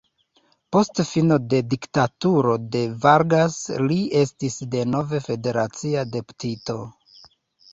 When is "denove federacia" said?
4.77-6.07